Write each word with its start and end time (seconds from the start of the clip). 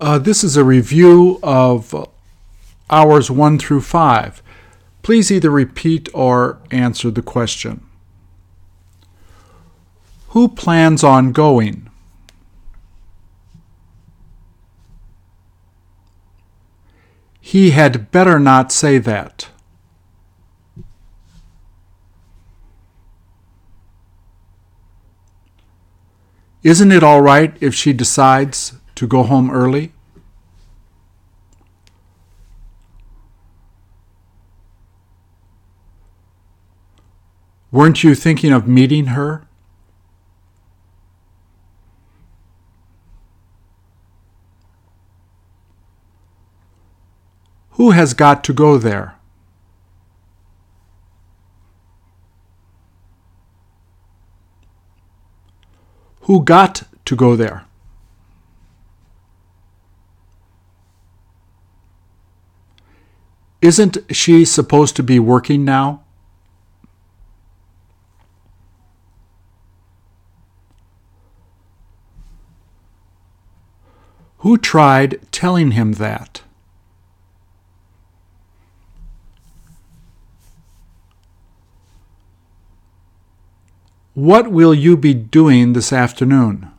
Uh, 0.00 0.16
this 0.16 0.44
is 0.44 0.56
a 0.56 0.62
review 0.62 1.40
of 1.42 2.08
hours 2.88 3.30
1 3.30 3.58
through 3.58 3.80
5. 3.80 4.42
Please 5.02 5.32
either 5.32 5.50
repeat 5.50 6.08
or 6.14 6.60
answer 6.70 7.10
the 7.10 7.22
question. 7.22 7.84
Who 10.28 10.48
plans 10.48 11.02
on 11.02 11.32
going? 11.32 11.90
He 17.40 17.70
had 17.70 18.12
better 18.12 18.38
not 18.38 18.70
say 18.70 18.98
that. 18.98 19.48
Isn't 26.62 26.92
it 26.92 27.02
all 27.02 27.22
right 27.22 27.56
if 27.60 27.74
she 27.74 27.92
decides 27.92 28.74
to 28.98 29.06
go 29.06 29.22
home 29.22 29.48
early? 29.48 29.92
Weren't 37.70 38.02
you 38.02 38.16
thinking 38.16 38.52
of 38.52 38.66
meeting 38.66 39.06
her? 39.06 39.46
Who 47.72 47.92
has 47.92 48.14
got 48.14 48.42
to 48.42 48.52
go 48.52 48.78
there? 48.78 49.14
Who 56.22 56.42
got 56.42 56.82
to 57.04 57.14
go 57.14 57.36
there? 57.36 57.67
Isn't 63.60 63.98
she 64.10 64.44
supposed 64.44 64.94
to 64.96 65.02
be 65.02 65.18
working 65.18 65.64
now? 65.64 66.02
Who 74.38 74.56
tried 74.56 75.20
telling 75.32 75.72
him 75.72 75.94
that? 75.94 76.42
What 84.14 84.50
will 84.50 84.74
you 84.74 84.96
be 84.96 85.14
doing 85.14 85.72
this 85.72 85.92
afternoon? 85.92 86.70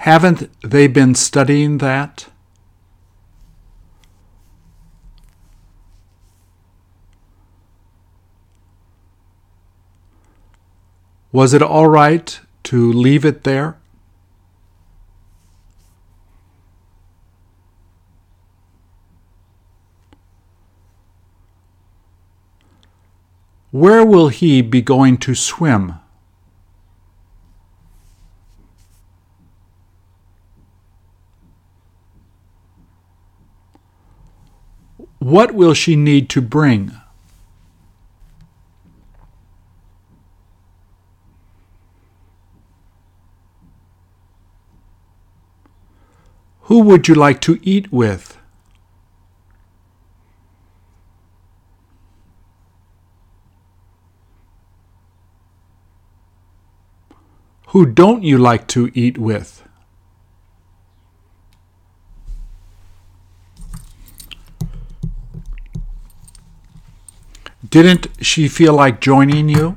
Haven't 0.00 0.48
they 0.62 0.86
been 0.86 1.14
studying 1.14 1.76
that? 1.76 2.28
Was 11.32 11.52
it 11.52 11.60
all 11.60 11.86
right 11.86 12.40
to 12.62 12.90
leave 12.90 13.26
it 13.26 13.44
there? 13.44 13.76
Where 23.70 24.02
will 24.02 24.28
he 24.28 24.62
be 24.62 24.80
going 24.80 25.18
to 25.18 25.34
swim? 25.34 25.99
What 35.20 35.52
will 35.52 35.74
she 35.74 35.96
need 35.96 36.30
to 36.30 36.40
bring? 36.40 36.92
Who 46.62 46.80
would 46.80 47.06
you 47.06 47.14
like 47.14 47.42
to 47.42 47.60
eat 47.62 47.92
with? 47.92 48.38
Who 57.68 57.84
don't 57.84 58.22
you 58.22 58.38
like 58.38 58.66
to 58.68 58.90
eat 58.94 59.18
with? 59.18 59.62
Didn't 67.68 68.08
she 68.20 68.48
feel 68.48 68.74
like 68.74 69.00
joining 69.00 69.48
you? 69.48 69.76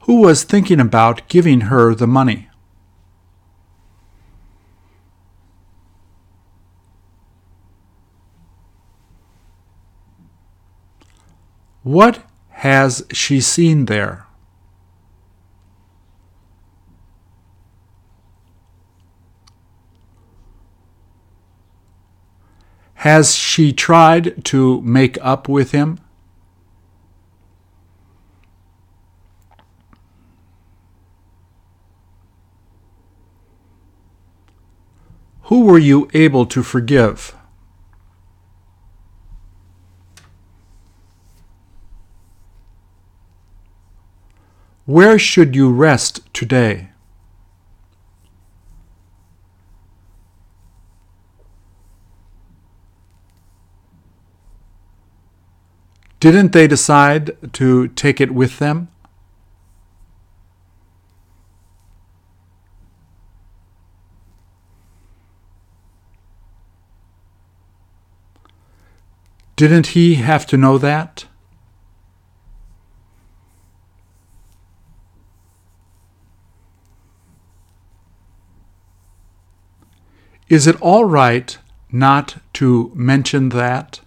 Who 0.00 0.20
was 0.22 0.42
thinking 0.42 0.80
about 0.80 1.28
giving 1.28 1.62
her 1.62 1.94
the 1.94 2.06
money? 2.06 2.48
What 11.82 12.24
has 12.50 13.04
she 13.12 13.40
seen 13.40 13.86
there? 13.86 14.26
Has 23.02 23.34
she 23.34 23.72
tried 23.72 24.44
to 24.44 24.80
make 24.82 25.18
up 25.20 25.48
with 25.48 25.72
him? 25.72 25.98
Who 35.50 35.64
were 35.64 35.80
you 35.80 36.08
able 36.14 36.46
to 36.46 36.62
forgive? 36.62 37.34
Where 44.86 45.18
should 45.18 45.56
you 45.56 45.72
rest 45.72 46.32
today? 46.32 46.91
Didn't 56.22 56.52
they 56.52 56.68
decide 56.68 57.36
to 57.54 57.88
take 57.88 58.20
it 58.20 58.30
with 58.30 58.60
them? 58.60 58.86
Didn't 69.56 69.88
he 69.98 70.14
have 70.14 70.46
to 70.46 70.56
know 70.56 70.78
that? 70.78 71.24
Is 80.48 80.68
it 80.68 80.80
all 80.80 81.04
right 81.04 81.58
not 81.90 82.36
to 82.52 82.92
mention 82.94 83.48
that? 83.48 84.02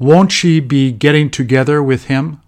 Won't 0.00 0.32
she 0.32 0.60
be 0.60 0.92
getting 0.92 1.28
together 1.28 1.82
with 1.82 2.04
him? 2.06 2.40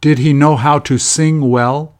Did 0.00 0.18
he 0.18 0.32
know 0.32 0.56
how 0.56 0.80
to 0.80 0.98
sing 0.98 1.48
well? 1.50 1.94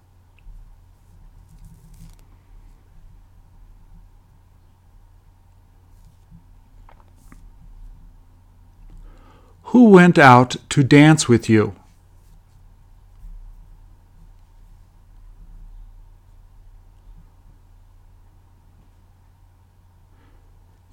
Who 9.70 9.90
went 9.90 10.18
out 10.18 10.56
to 10.70 10.82
dance 10.82 11.28
with 11.28 11.48
you? 11.48 11.76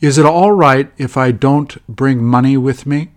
Is 0.04 0.18
it 0.18 0.26
all 0.26 0.52
right 0.52 0.92
if 0.98 1.16
I 1.16 1.32
don't 1.32 1.78
bring 1.88 2.22
money 2.22 2.58
with 2.58 2.86
me? 2.86 3.12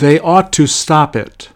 They 0.00 0.18
ought 0.18 0.52
to 0.54 0.66
stop 0.66 1.14
it. 1.14 1.50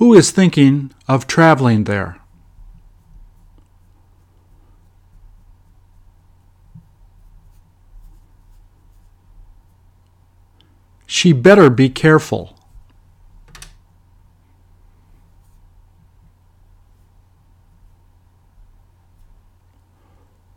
Who 0.00 0.14
is 0.14 0.30
thinking 0.30 0.94
of 1.06 1.26
traveling 1.26 1.84
there? 1.84 2.22
She 11.06 11.32
better 11.32 11.70
be 11.70 11.88
careful. 11.88 12.58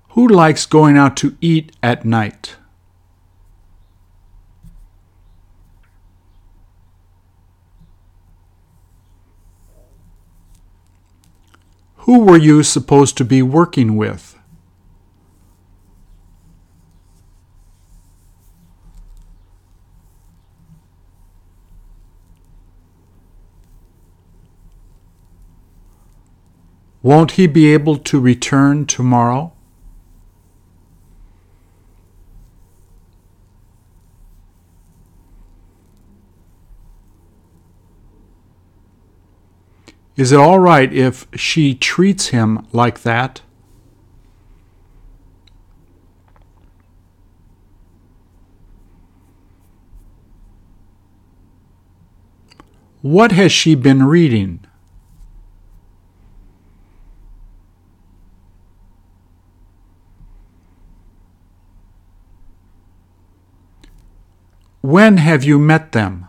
Who 0.09 0.27
likes 0.27 0.65
going 0.65 0.97
out 0.97 1.15
to 1.17 1.37
eat 1.39 1.75
at 1.81 2.03
night? 2.03 2.55
Who 12.09 12.21
were 12.21 12.37
you 12.37 12.63
supposed 12.63 13.17
to 13.17 13.23
be 13.23 13.43
working 13.43 13.95
with? 13.95 14.38
Won't 27.01 27.31
he 27.31 27.47
be 27.47 27.71
able 27.73 27.97
to 27.97 28.19
return 28.19 28.85
tomorrow? 28.85 29.53
Is 40.17 40.33
it 40.33 40.39
all 40.39 40.59
right 40.59 40.91
if 40.91 41.27
she 41.33 41.73
treats 41.73 42.27
him 42.27 42.67
like 42.73 43.03
that? 43.03 43.41
What 53.01 53.31
has 53.31 53.53
she 53.53 53.75
been 53.75 54.03
reading? 54.03 54.65
When 64.89 65.18
have 65.18 65.44
you 65.44 65.59
met 65.59 65.91
them? 65.91 66.25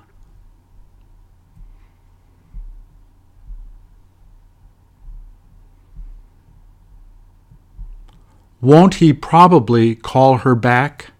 Won't 8.61 8.97
he 8.97 9.15
probably 9.15 9.95
call 9.95 10.37
her 10.45 10.55
back? 10.55 11.12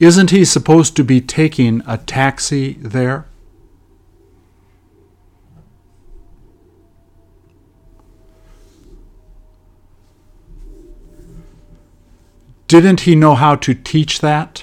Isn't 0.00 0.30
he 0.30 0.44
supposed 0.44 0.96
to 0.96 1.04
be 1.04 1.20
taking 1.20 1.82
a 1.86 1.98
taxi 1.98 2.72
there? 2.80 3.29
Didn't 12.70 13.00
he 13.00 13.16
know 13.16 13.34
how 13.34 13.56
to 13.56 13.74
teach 13.74 14.20
that? 14.20 14.62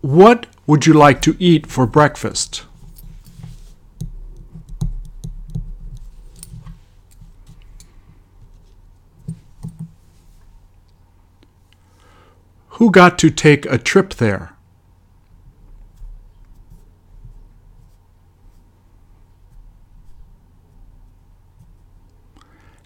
What 0.00 0.46
would 0.66 0.86
you 0.86 0.94
like 0.94 1.20
to 1.20 1.36
eat 1.38 1.66
for 1.66 1.86
breakfast? 1.86 2.64
Who 12.68 12.90
got 12.90 13.18
to 13.18 13.28
take 13.28 13.66
a 13.66 13.76
trip 13.76 14.14
there? 14.14 14.51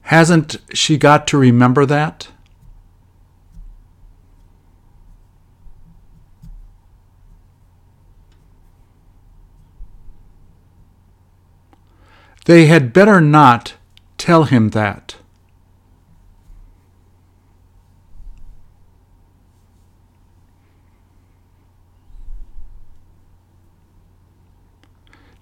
Hasn't 0.06 0.58
she 0.72 0.98
got 0.98 1.26
to 1.26 1.36
remember 1.36 1.84
that? 1.84 2.28
They 12.44 12.66
had 12.66 12.92
better 12.92 13.20
not 13.20 13.74
tell 14.16 14.44
him 14.44 14.68
that. 14.68 15.16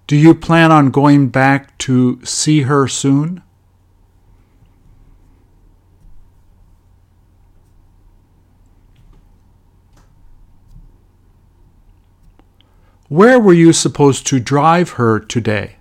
Do 0.07 0.15
you 0.15 0.33
plan 0.33 0.71
on 0.71 0.89
going 0.89 1.27
back 1.27 1.77
to 1.79 2.19
see 2.25 2.61
her 2.61 2.87
soon? 2.87 3.43
Where 13.07 13.39
were 13.39 13.53
you 13.53 13.71
supposed 13.71 14.25
to 14.27 14.39
drive 14.39 14.91
her 14.91 15.19
today? 15.19 15.75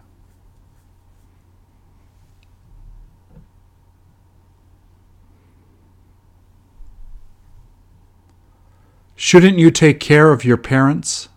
Shouldn't 9.17 9.59
you 9.59 9.71
take 9.71 10.01
care 10.01 10.33
of 10.33 10.45
your 10.45 10.59
parents? 10.59 11.31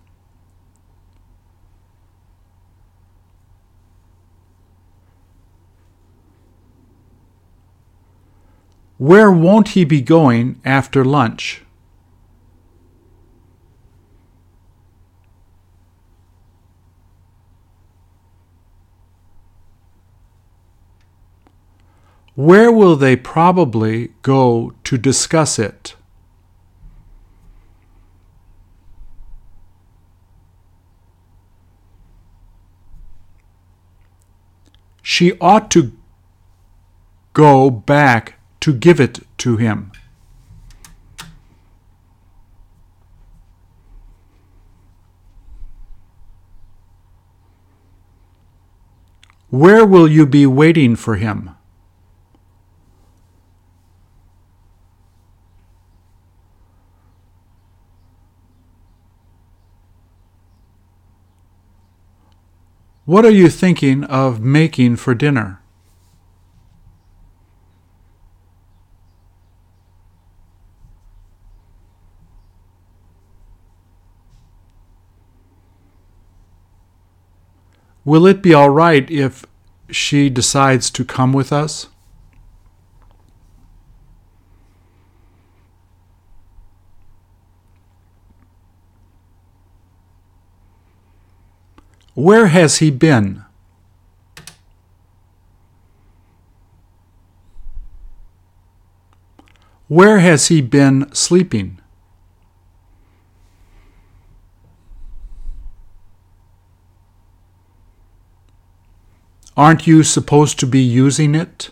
Where 8.98 9.32
won't 9.32 9.70
he 9.70 9.86
be 9.86 10.01
going 10.01 10.60
after 10.65 11.06
lunch? 11.06 11.63
Where 22.38 22.72
will 22.72 22.96
they 22.96 23.15
probably 23.15 24.12
go 24.22 24.75
to 24.84 24.96
discuss 24.96 25.58
it? 25.58 25.96
She 35.01 35.34
ought 35.41 35.72
to 35.72 35.94
go 37.34 37.72
back 37.72 38.36
to 38.60 38.72
give 38.72 39.00
it 39.00 39.22
to 39.39 39.58
him. 39.58 39.91
Where 49.50 49.84
will 49.84 50.08
you 50.08 50.27
be 50.27 50.46
waiting 50.46 50.96
for 50.96 51.15
him? 51.15 51.58
What 63.08 63.24
are 63.24 63.32
you 63.32 63.50
thinking 63.50 64.04
of 64.04 64.42
making 64.42 64.98
for 64.98 65.16
dinner? 65.16 65.62
Will 78.04 78.26
it 78.26 78.42
be 78.42 78.54
all 78.54 78.70
right 78.70 79.10
if 79.10 79.46
she 79.90 80.30
decides 80.30 80.90
to 80.90 81.06
come 81.06 81.32
with 81.32 81.54
us? 81.54 81.88
Where 92.18 92.48
has 92.48 92.78
he 92.80 92.90
been? 92.90 93.46
Where 99.88 100.18
has 100.18 100.48
he 100.48 100.62
been 100.62 101.14
sleeping? 101.14 101.80
Aren't 109.56 109.86
you 109.86 110.02
supposed 110.02 110.58
to 110.62 110.66
be 110.66 110.82
using 110.82 111.36
it? 111.36 111.70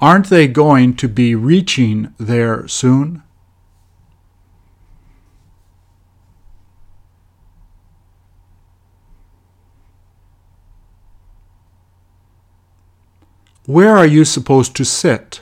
Aren't 0.00 0.26
they 0.28 0.48
going 0.48 0.96
to 0.96 1.08
be 1.08 1.34
reaching 1.34 2.14
there 2.18 2.68
soon? 2.68 3.22
Where 13.66 13.96
are 13.96 14.06
you 14.06 14.26
supposed 14.26 14.76
to 14.76 14.84
sit? 14.84 15.40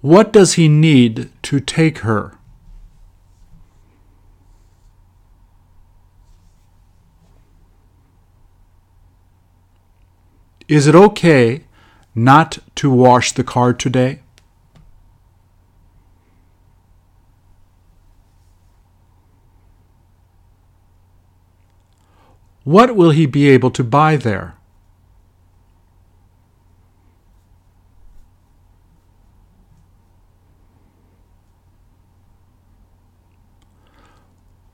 What 0.00 0.32
does 0.32 0.54
he 0.54 0.68
need 0.68 1.30
to 1.42 1.60
take 1.60 1.98
her? 1.98 2.38
Is 10.72 10.86
it 10.86 10.94
okay 10.94 11.64
not 12.14 12.58
to 12.76 12.90
wash 12.90 13.32
the 13.32 13.44
car 13.44 13.74
today? 13.74 14.20
What 22.64 22.96
will 22.96 23.10
he 23.10 23.26
be 23.26 23.50
able 23.50 23.70
to 23.72 23.84
buy 23.84 24.16
there? 24.16 24.54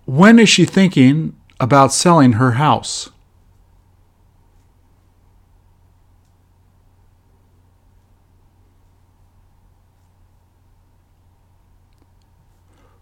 When 0.04 0.38
is 0.38 0.48
she 0.48 0.64
thinking 0.64 1.34
about 1.58 1.92
selling 1.92 2.34
her 2.34 2.52
house? 2.52 3.10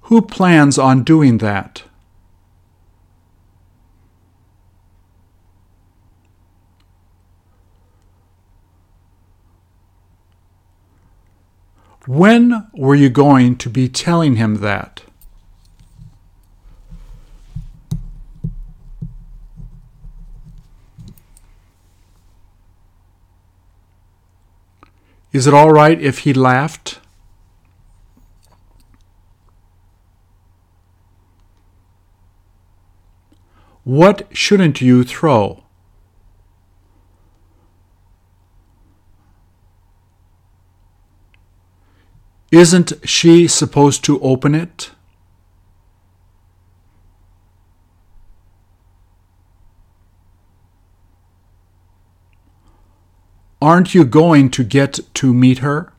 Who 0.07 0.23
plans 0.23 0.79
on 0.79 1.03
doing 1.03 1.39
that? 1.39 1.83
When 12.07 12.69
were 12.73 12.95
you 12.95 13.09
going 13.09 13.57
to 13.57 13.69
be 13.69 13.89
telling 13.89 14.37
him 14.37 14.61
that? 14.61 15.03
Is 25.33 25.49
it 25.49 25.53
all 25.53 25.73
right 25.73 26.01
if 26.01 26.21
he 26.21 26.33
laughed? 26.33 27.01
What 33.87 34.27
shouldn't 34.33 34.81
you 34.81 35.05
throw? 35.05 35.63
Isn't 42.51 42.95
she 43.05 43.47
supposed 43.47 44.03
to 44.07 44.21
open 44.23 44.57
it? 44.57 44.91
Aren't 53.63 53.95
you 53.95 54.05
going 54.05 54.51
to 54.51 54.65
get 54.65 54.99
to 55.15 55.33
meet 55.33 55.59
her? 55.59 55.93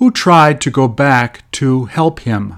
Who 0.00 0.10
tried 0.10 0.62
to 0.62 0.70
go 0.70 0.88
back 0.88 1.44
to 1.50 1.84
help 1.84 2.20
him? 2.20 2.54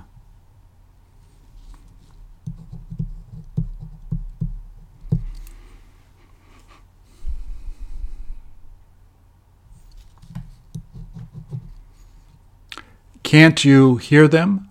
Can't 13.24 13.64
you 13.64 13.96
hear 13.96 14.28
them? 14.28 14.68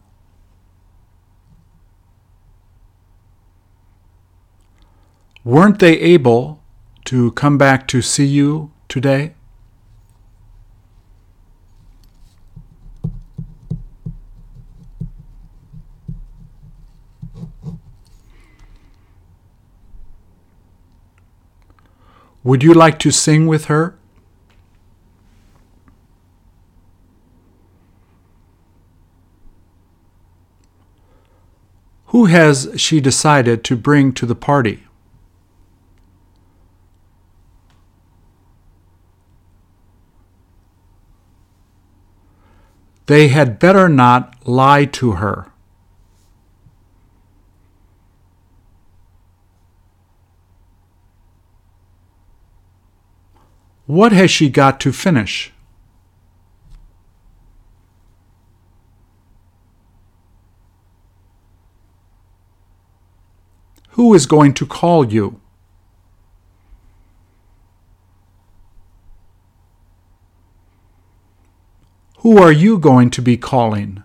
Weren't 5.44 5.80
they 5.80 6.00
able 6.00 6.64
to 7.04 7.34
come 7.34 7.58
back 7.58 7.86
to 7.90 8.02
see 8.02 8.28
you 8.28 8.72
today? 8.88 9.34
Would 22.52 22.64
you 22.64 22.74
like 22.74 23.00
to 23.00 23.12
sing 23.12 23.48
with 23.48 23.66
her? 23.68 23.98
Who 32.08 32.26
has 32.26 32.74
she 32.76 33.00
decided 33.00 33.64
to 33.64 33.78
bring 33.78 34.12
to 34.16 34.26
the 34.26 34.36
party? 34.36 34.84
They 43.06 43.30
had 43.30 43.60
better 43.60 43.88
not 43.88 44.46
lie 44.46 44.84
to 45.00 45.14
her. 45.14 45.51
What 53.92 54.14
has 54.14 54.32
she 54.32 54.50
got 54.50 54.80
to 54.80 54.94
finish? 54.94 55.52
Who 63.90 64.14
is 64.14 64.26
going 64.26 64.54
to 64.54 64.66
call 64.66 65.12
you? 65.12 65.42
Who 72.20 72.38
are 72.38 72.54
you 72.54 72.80
going 72.80 73.10
to 73.10 73.22
be 73.22 73.36
calling? 73.36 74.04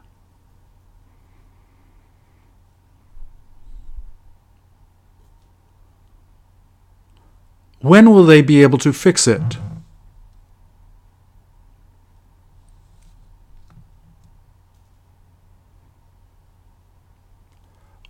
When 7.79 8.11
will 8.11 8.25
they 8.25 8.43
be 8.43 8.63
able 8.63 8.79
to 8.79 8.93
fix 8.93 9.29
it? 9.29 9.59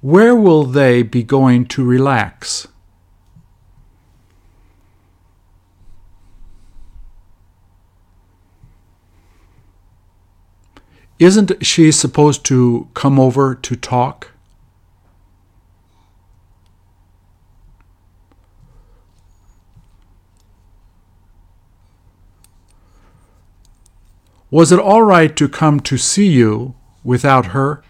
Where 0.06 0.36
will 0.36 0.62
they 0.62 1.02
be 1.02 1.24
going 1.24 1.66
to 1.66 1.84
relax? 1.84 2.68
Isn't 11.18 11.54
she 11.66 11.90
supposed 11.90 12.44
to 12.44 12.86
come 12.94 13.18
over 13.18 13.56
to 13.56 13.74
talk? 13.74 14.30
Was 24.52 24.70
it 24.70 24.78
all 24.78 25.02
right 25.02 25.34
to 25.34 25.48
come 25.48 25.80
to 25.80 25.98
see 25.98 26.28
you 26.28 26.76
without 27.02 27.46
her? 27.46 27.82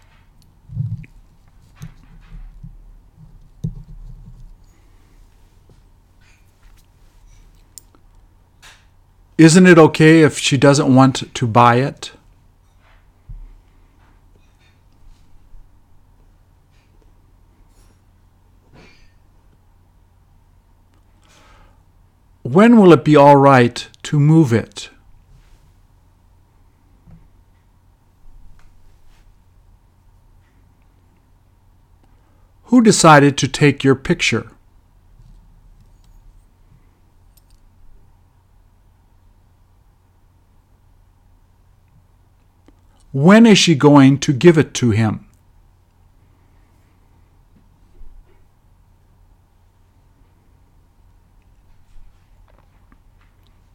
Isn't 9.37 9.67
it 9.67 9.77
okay 9.77 10.23
if 10.23 10.39
she 10.39 10.57
doesn't 10.57 10.93
want 10.95 11.31
to 11.35 11.47
buy 11.47 11.75
it? 11.75 12.11
When 22.41 22.77
will 22.77 22.93
it 22.93 23.03
be 23.03 23.15
all 23.15 23.35
right 23.35 23.87
to 24.03 24.19
move 24.19 24.53
it? 24.53 24.89
Who 32.63 32.81
decided 32.81 33.37
to 33.37 33.47
take 33.47 33.83
your 33.83 33.95
picture? 33.95 34.51
When 43.17 43.47
is 43.47 43.57
she 43.57 43.73
going 43.73 44.19
to 44.19 44.31
give 44.31 44.59
it 44.59 44.75
to 44.75 44.91
him? 44.91 45.25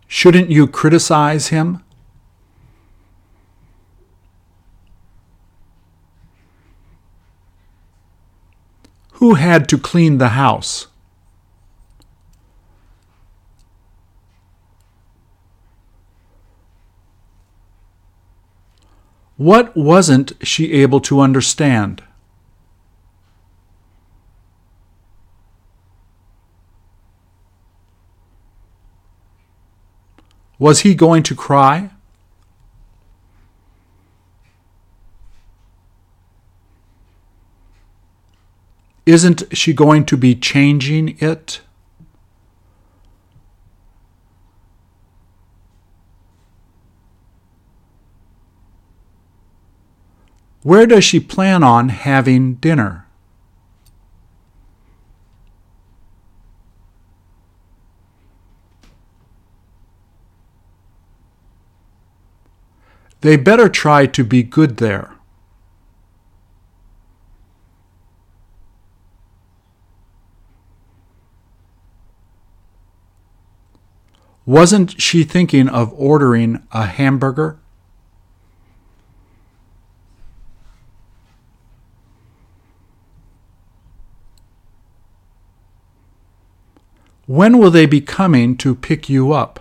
Shouldn't 0.07 0.53
you 0.53 0.69
criticize 0.69 1.49
him? 1.49 1.83
Who 9.15 9.35
had 9.35 9.69
to 9.71 9.77
clean 9.77 10.19
the 10.19 10.29
house? 10.29 10.87
What 19.37 19.77
wasn't 19.77 20.33
she 20.43 20.73
able 20.73 21.01
to 21.01 21.21
understand? 21.21 22.03
Was 30.59 30.81
he 30.81 30.95
going 30.95 31.25
to 31.25 31.35
cry? 31.35 31.91
Isn't 39.05 39.43
she 39.53 39.73
going 39.73 40.05
to 40.05 40.17
be 40.17 40.37
changing 40.37 41.17
it? 41.19 41.63
Where 50.63 50.87
does 50.87 51.03
she 51.03 51.19
plan 51.19 51.65
on 51.65 51.89
having 51.89 52.55
dinner? 52.55 53.07
They 63.23 63.37
better 63.37 63.69
try 63.69 64.07
to 64.07 64.25
be 64.25 64.43
good 64.43 64.79
there. 64.79 65.15
Wasn't 74.45 75.01
she 75.01 75.23
thinking 75.23 75.69
of 75.69 75.93
ordering 75.95 76.67
a 76.73 76.87
hamburger? 76.87 77.62
When 87.33 87.57
will 87.57 87.71
they 87.71 87.87
be 87.87 88.03
coming 88.03 88.59
to 88.59 88.75
pick 88.75 89.09
you 89.09 89.33
up? 89.33 89.59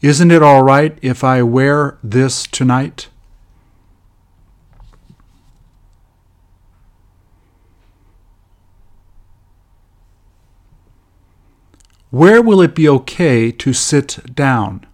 Isn't 0.00 0.32
it 0.32 0.42
all 0.42 0.64
right 0.64 0.98
if 1.00 1.22
I 1.22 1.44
wear 1.44 1.96
this 2.02 2.44
tonight? 2.44 3.08
Where 12.10 12.42
will 12.42 12.60
it 12.60 12.74
be 12.74 12.88
okay 12.88 13.52
to 13.52 13.72
sit 13.72 14.34
down? 14.34 14.86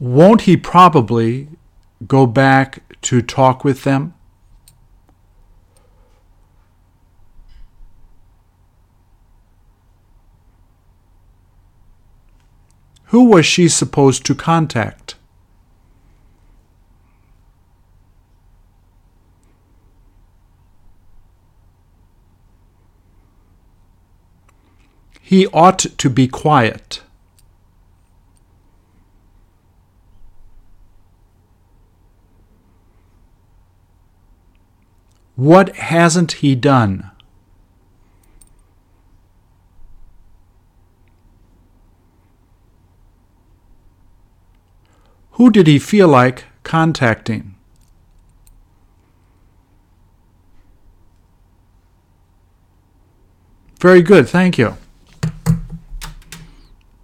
Won't 0.00 0.42
he 0.42 0.56
probably 0.56 1.48
go 2.06 2.26
back 2.26 2.82
to 3.02 3.20
talk 3.20 3.64
with 3.64 3.84
them? 3.84 4.14
Who 13.08 13.24
was 13.24 13.44
she 13.44 13.68
supposed 13.68 14.24
to 14.24 14.34
contact? 14.34 15.16
He 25.20 25.46
ought 25.48 25.78
to 25.78 26.08
be 26.08 26.26
quiet. 26.26 27.02
What 35.40 35.74
hasn't 35.76 36.32
he 36.44 36.54
done? 36.54 37.10
Who 45.30 45.50
did 45.50 45.66
he 45.66 45.78
feel 45.78 46.08
like 46.08 46.44
contacting? 46.62 47.54
Very 53.80 54.02
good, 54.02 54.28
thank 54.28 54.58
you. 54.58 54.76